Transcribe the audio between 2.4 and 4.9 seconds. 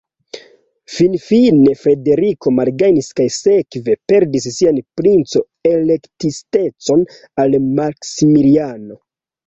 malgajnis kaj sekve perdis sian